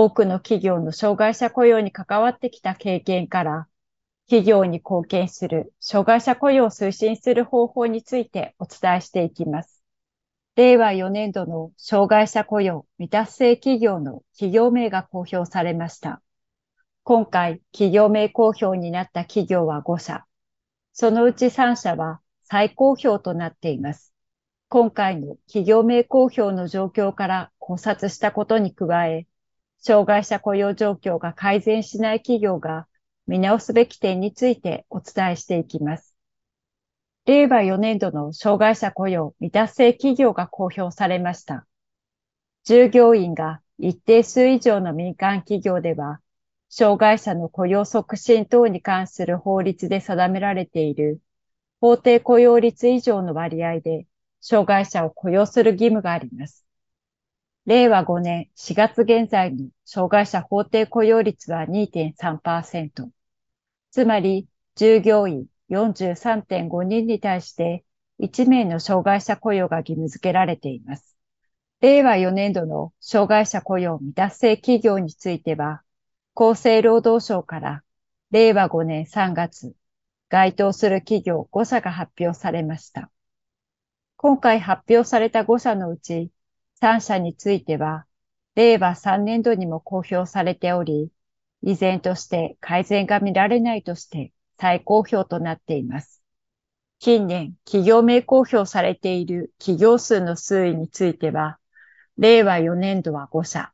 [0.00, 3.66] 多くの企業の障害者雇用に関わってきた経験から、
[4.28, 9.82] 企業に貢献する障害者雇用を推進する方法についてお伝えしていきます。
[10.54, 16.22] 令和4年度の障害者雇用未達成企業の企業名が公表されました。
[17.02, 20.26] 今回、企業名公表になった企業は5社。
[20.92, 24.14] そのうち3社は再公表となっています。
[24.68, 29.26] 今回の企業名公表の状況から考察したことに加え、
[29.80, 32.86] 障害者雇用状況が改善しない企業が
[33.26, 36.14] 見直すべき点についてお伝えしていきます。
[37.26, 41.66] 令和4年度の障害者雇用未達成企業が公表されました。
[42.64, 46.20] 従業員が一定数以上の民間企業では、
[46.70, 51.20] 障害者の雇用促進等に関する法律で定められている
[51.80, 54.06] 法定雇用率以上の割合で
[54.40, 56.67] 障害者を雇用する義務があります。
[57.68, 63.10] 令和5年4月現在の障害者法定雇用率は2.3%。
[63.90, 67.84] つまり、従業員43.5人に対して
[68.20, 71.14] 1名の障害者雇用が義務付けられています。
[71.82, 75.82] 令和4年度の障害者雇用未達成企業については、
[76.34, 77.82] 厚生労働省から
[78.30, 79.74] 令和5年3月、
[80.30, 83.10] 該当する企業5社が発表されました。
[84.16, 86.30] 今回発表された5社のうち
[86.80, 88.06] 3社については、
[88.54, 91.10] 令和3年度にも公表されており、
[91.62, 96.22] 依然として改善が見られないとして再公表となっています。
[97.00, 101.58] 近年、企業名公表されている企業数の推移については、
[102.16, 103.72] 令和4年度は5社、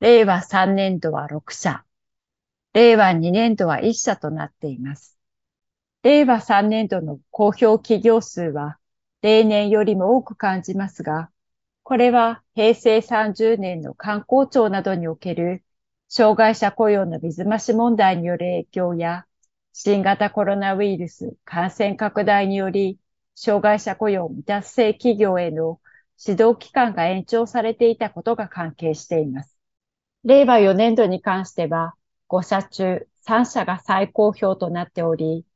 [0.00, 1.84] 令和3年度は6社、
[2.74, 5.18] 令和2年度は1社となっています。
[6.04, 8.78] 令和3年度の公表企業数は
[9.20, 11.30] 例年よりも多く感じますが、
[11.88, 15.64] これは平成30年の観光庁などにおける
[16.06, 19.24] 障害者雇用の水増し問題による影響や、
[19.72, 22.98] 新型コロナウイルス感染拡大により、
[23.34, 25.80] 障害者雇用未達成企業への
[26.22, 29.56] 指導期間が延長されていたことが関係しています。
[30.24, 31.94] 令和4年度に関しては、
[32.28, 35.46] 5社中3社が再公表となっており、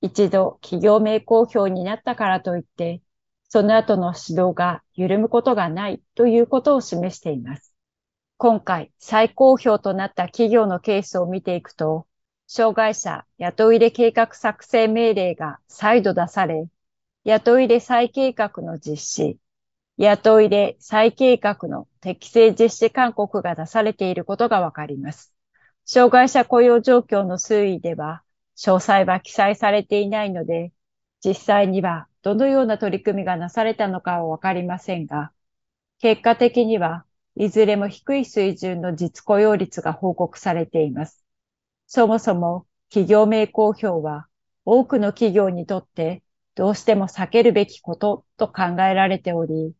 [0.00, 3.02] 一度企業名公表になったからといって、
[3.48, 7.72] その後の指導が緩むことがないということを示しています。
[8.38, 12.06] 今回再公表となった企業のケースを見ていくと、
[12.46, 16.68] 障害者雇い入れ計画作成命令が再度出され、
[17.24, 19.38] 雇い入れ再計画の実施、
[19.96, 25.32] 雇い入れ再計画の適正実施勧告が出されていることがわかります。
[25.86, 28.22] 障害者雇用状況の推移では、
[28.56, 30.72] 詳細は記載されていないので、
[31.24, 35.30] 実際にはどのような取り組みがなされたのかはわかりませんが、
[36.00, 37.04] 結果的には
[37.36, 41.24] いずれも低い水準の実雇用率が報告されています。
[41.86, 44.26] そもそも企業名公表は
[44.64, 46.24] 多くの企業にとって
[46.56, 49.72] どうしても避けるべきことと考えられており、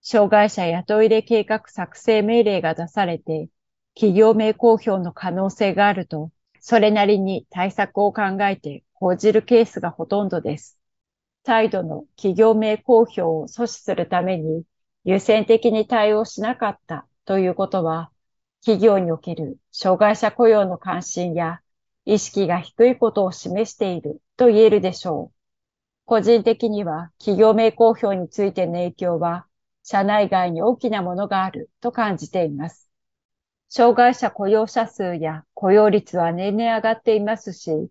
[0.00, 3.48] 障害者雇い入れ計画作成命令が出されて、
[3.94, 10.81] 企業名公表の可能性があると、それなりに対策を考えて講じるケースがほとんどです。
[11.44, 14.64] 再度の企業名公表を阻止するために
[15.04, 18.10] 優先的に対応しなかったということは、
[18.64, 21.60] 企業における障害者雇用の関心や
[22.04, 25.36] 意識が低いことを示していると言えるでしょう。
[26.04, 29.46] 個人的には企業名公表についての影響は
[29.82, 32.88] 社内外に大きなものがあると感じています。
[33.68, 37.88] 障害者雇用者数や雇用率は年々上がっていますし、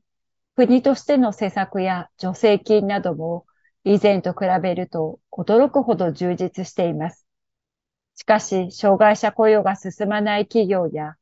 [0.67, 3.47] 国としての施策や助成金なども
[3.83, 7.25] 以前と比べると驚くほど充実しています。
[8.13, 11.15] しかし、障害者雇用が進まない企業や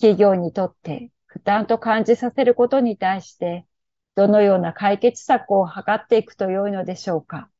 [0.00, 3.66] 企業にとって負担と感じさせることに対して、
[4.14, 7.50] どのような解決策を図っていくと良いのでしょうか。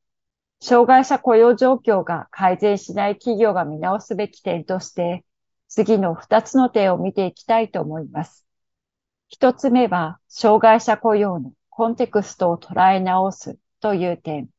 [0.61, 5.23] 障害者雇用状況が改善しない企業が見直すべき点として、
[5.67, 8.48] 次の2つの点を見ていきたいと思います。
[9.31, 14.49] 1つ目は、障害者雇用のコンテクストを捉え直すという点。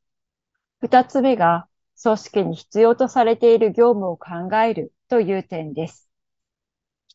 [0.83, 1.67] 2つ目が、
[2.03, 6.09] 組織に必要とされている業務を考えるという点です。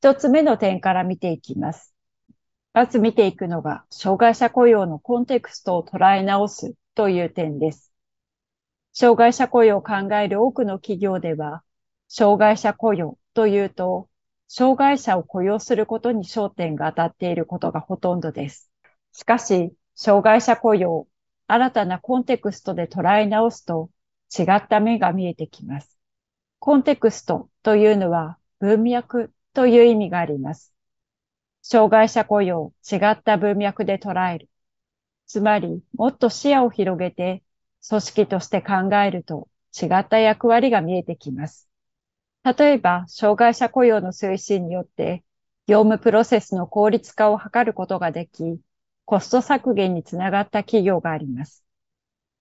[0.01, 1.95] 1つ目の点から見ていきます。
[2.73, 7.93] まず見ていくのが、障害者雇用のコンテクストを捉え直すという点です。
[8.91, 11.63] 障害者雇用を考える多くの企業では、
[12.09, 14.09] 障害者雇用というと、
[14.47, 18.71] 障害者を雇用することに焦点が当たっていることがほとんどです。
[19.11, 21.07] しかし、障害者雇用、
[21.47, 23.89] 新たなコンテクストで捉え直すと、
[24.37, 25.97] 違った面が見えてきます。
[26.59, 30.73] コンテクストというのは文脈という意味があります。
[31.61, 34.49] 障害者雇用、違った文脈で捉える。
[35.27, 37.43] つまり、もっと視野を広げて
[37.87, 39.47] 組織として考えると
[39.79, 41.69] 違った役割が見えてきます。
[42.45, 45.23] 例えば、障害者雇用の推進によって
[45.65, 48.61] 業務プロセスの効率化を図ることができ、
[49.03, 51.65] コスト削減につながった企業があります。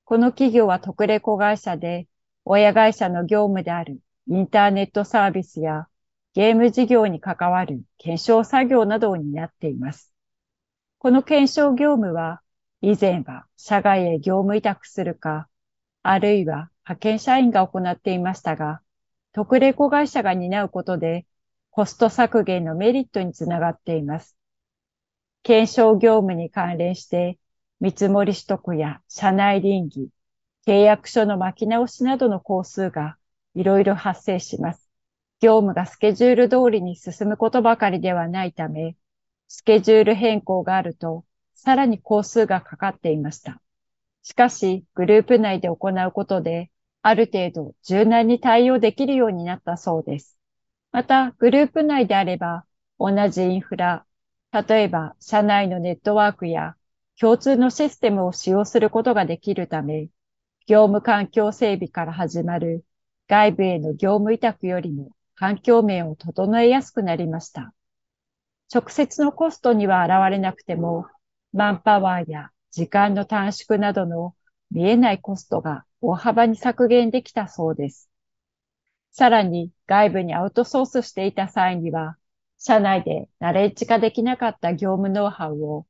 [0.05, 2.07] この企業は特例子会社で、
[2.45, 3.99] 親会社の業務である
[4.29, 5.89] インターネットサービスや
[6.35, 10.13] ゲーム事業に関わる検証作業などを担っています。
[10.99, 12.43] この検証業務は
[12.83, 15.49] 以前は社外へ業務委託するか、
[16.03, 18.83] あるいは派遣社員が行っていましたが、
[19.35, 21.27] 特例子会社が担うことで、
[21.71, 24.37] コスト削減のメリットにつながっています。
[25.43, 27.39] 検証業務に関連して、
[27.81, 30.09] 見積もり取得や社内倫理、
[30.67, 33.19] 契約書の巻き直しなどの工数が
[33.55, 34.89] いろいろ発生します。
[35.41, 38.97] 業務がスケジュール通りに進むことばかりではないため、
[39.49, 43.61] スケジュール変更があるとさらに工数がかかっていました。
[44.23, 46.71] しかし、グループ内で行うことで、
[47.07, 50.39] ある程度柔軟に対応できるようになったそうです。
[50.91, 52.65] また、グループ内であれば、
[52.99, 54.07] 同じインフラ、
[54.53, 56.77] 例えば社内のネットワークや
[57.21, 60.09] 共通のシステムを使用することができるため、
[60.67, 62.87] 業務環境整備から始まる
[63.29, 67.75] 外部への業務委託よりも環境面を整えやすくなりました。
[68.75, 71.05] 直接のコストには現れなくても、
[71.53, 74.35] マンパワーや時間の短縮などの
[74.71, 78.11] 見えないコストが大幅に削減できたそうです。
[79.13, 82.17] さらに外部にアウトソースしていた際には、
[82.59, 85.87] 社内でナレッジ化できなかった業務ノウハウを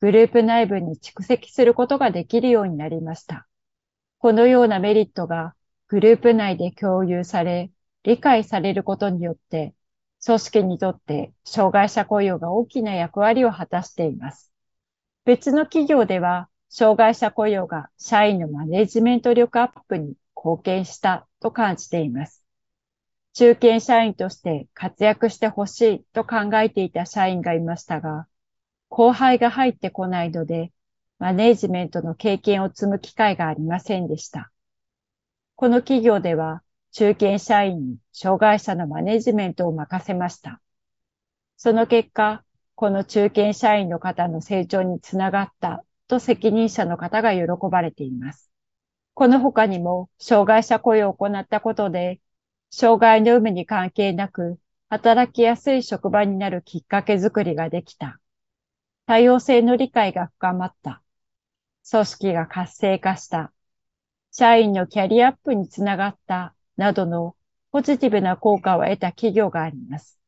[0.00, 3.48] グループ内部に蓄積することができるようになりました。
[4.18, 5.54] このようなメリットが
[5.88, 7.72] グループ内で共有され、
[8.04, 9.74] 理解されることによって、
[10.24, 14.52] 組織にとって障害者雇用が大きな役割を果たしています。
[15.24, 22.44] 別の企業では、障害者雇用が社員のマネジメント力アップに貢献したと感じています。
[23.34, 28.26] 中堅社員として活躍してほしいと考えていた社員がいましたが、
[28.88, 30.72] 後輩が入ってこないので、
[31.18, 34.50] マネジメントの経験を積む機会がありませんでした。
[35.56, 40.60] この企業では、中堅社員に障害者のマネジメントを任せました。
[41.56, 48.50] その結果、この中堅社員の方の成長につながったと責任者の方が喜ばれています。
[49.14, 52.20] この他にも、障害者雇用を行ったことで、
[52.70, 58.20] 障害の有無に関係なく、働きやすい職場になるきっかけづくりができた。
[59.06, 61.02] 多様性の理解が深まった。
[61.90, 63.52] 組織が活性化した。
[64.30, 66.54] 社員のキャリアアップにつながった。
[66.76, 67.34] などの
[67.70, 70.18] ポジティブな効果を得た企業があります。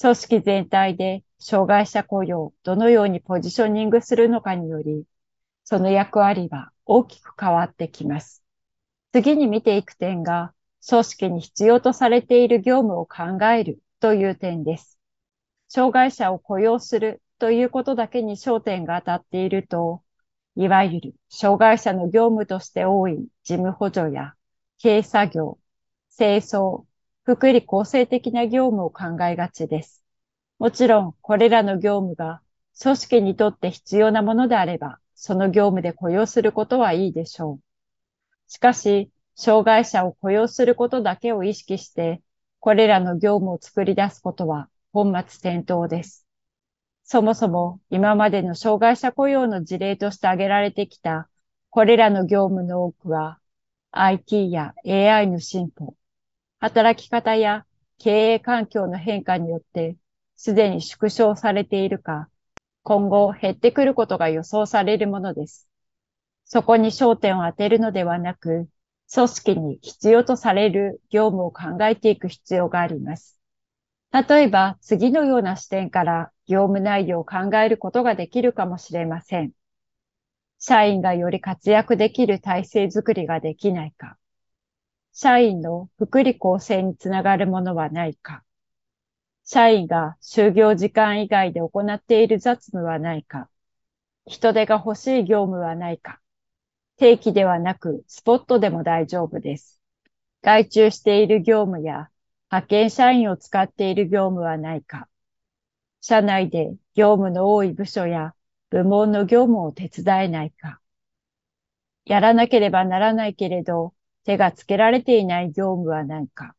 [0.00, 5.04] 組織全体で障害者雇用をどのようにポジショニングするのかにより、
[5.64, 8.42] その役割は大きく変わってきます。
[9.12, 10.52] 次に見ていく点が、
[10.88, 14.98] 組織に必要とされている業務を考えるという点です。
[15.68, 20.02] 障害者を雇用するということだけに焦点が当たっていると、
[20.56, 24.34] いわゆる障害者の業務として多い事務補助や
[24.82, 25.58] 軽作業、
[26.16, 26.84] 清掃、
[27.26, 30.04] 福利厚生的な業務を考えがちです。
[30.60, 32.40] もちろん、これらの業務が
[32.80, 37.60] 組織にとって必要なものであれば、その業務で雇用することはいいでしょう。
[38.46, 42.22] しかし、障害者を雇用することだけを意識して、
[42.60, 46.28] これらの業務を作り出すことは本末転倒です。
[47.02, 51.28] そもそも今までの障害者雇用の事例として挙げられてきた、
[51.70, 53.40] これらの業務の多くは、
[53.90, 55.96] IT や AI の進歩、
[56.66, 57.64] 働き方や
[57.96, 59.96] 経営環境の変化によって
[60.34, 62.28] すでに縮小されているか、
[62.82, 65.68] 今後減ってくることが予想されるものです。
[66.44, 68.68] そこに焦点を当てるのではなく、
[69.14, 73.38] 組織に必要とされる業務を考えていく必要があります。
[74.10, 79.52] 例えば、次のような視点から業務内容を考えることができるかもしれません。
[80.58, 84.18] 社員がより活躍できる体制づくりができないか。
[85.18, 88.44] 社員の福利厚生につながるものはないか。
[89.44, 93.48] 社員が就業時間以外で行っている雑務はないか。
[94.26, 96.20] 人手が欲しい業務はないか。
[96.98, 99.80] 定期ではなくスポットでも大丈夫です。
[100.42, 102.10] 外注している業務や
[102.50, 105.08] 派遣社員を使っている業務はないか。
[106.02, 108.34] 社内で業務の多い部署や
[108.68, 110.82] 部門の業務を手伝えないか。
[112.04, 113.95] やらなければならないけれど、
[114.26, 116.56] 手がつけられていない業務はないか。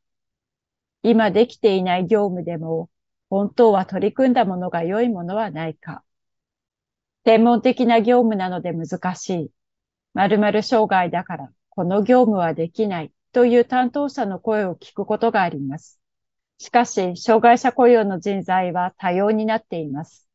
[1.04, 2.90] 今できていない業務でも、
[3.30, 6.04] 本当は取り組んだものが良いものはないか。
[7.26, 9.52] 専門的な業務なので難しい。
[10.14, 16.00] 〇〇障害だから、この業務はできないという担当者の声を聞くことがあります。
[16.60, 20.28] しかし、障害者雇用の人材は多様になっています。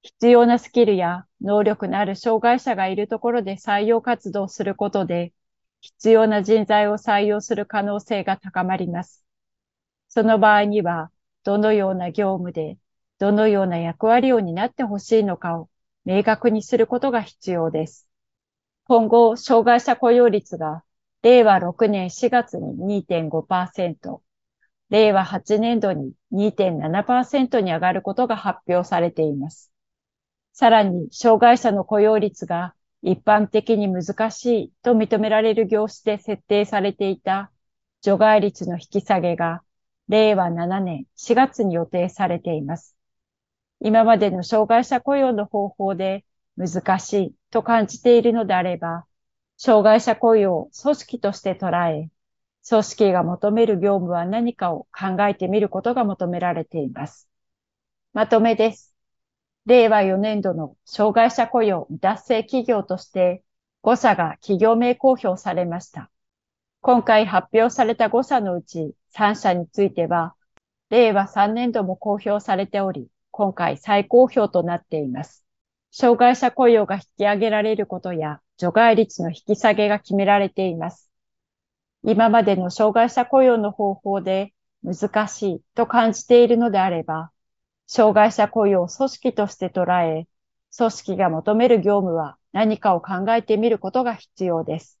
[0.00, 5.34] 必要なスキルや能力のある障害者がいるところで採用活動することで、
[5.80, 9.24] 必要な人材を採用する可能性が高まります。
[10.08, 11.10] その場合には、
[11.44, 12.78] どのような業務で、
[13.18, 15.68] どのような役割を担ってほしいのかを
[16.04, 18.08] 明確にすることが必要です。
[18.84, 20.82] 今後、障害者雇用率が
[21.22, 24.22] 令和6年4月に2.5%、
[24.88, 29.70] 令和8年度に2.7%に上がることが発表されています。
[30.52, 37.50] さらに、障害者の雇用率が一般的に難しいと認められる業種で設定されていた
[38.02, 39.62] 除外率の引き下げが
[40.08, 42.96] 令和7年4月に予定されています。
[43.80, 46.24] 今までの障害者雇用の方法で
[46.56, 49.06] 難しいと感じているのであれば、
[49.56, 52.10] 障害者雇用を組織として捉え、
[52.68, 57.28] 組織が求める業務は何かを考えてみることが求められています。
[58.12, 58.94] まとめです。
[59.68, 63.42] 令和4年度の障害者雇用未達成企業として
[63.82, 66.10] 5社が企業名公表されました。
[66.80, 70.34] 今回発表された5社のうち3社については、
[70.88, 75.44] 令和3年度も公表されており、今回再公表となっています。
[75.90, 81.10] 障害者雇用が引き上げられることや除外率の引き下げが決められています。
[82.04, 87.32] 今までの障害者雇用の方法で難しいと感じているのであれば、
[87.88, 90.28] 障害者雇用を組織として捉え、
[90.76, 95.00] 組織が求める業務は何かを考えてみることが必要です。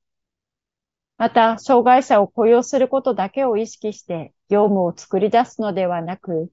[1.18, 6.50] また、障害者を雇用することだけを意識して業務を作り出すのではなく、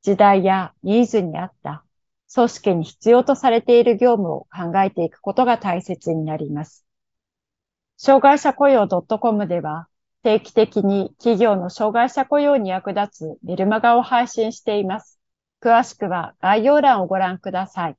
[0.00, 1.84] 時代やニーズに合った
[2.32, 6.86] 組織に必要とされている業務を考えていくことが大切になります。
[7.98, 9.88] 障害者雇用 .com では
[10.22, 15.13] 定期的に企業の障害者雇用に役立つメルマガを配信しています。
[15.64, 17.96] 詳しくは概要欄をご覧ください。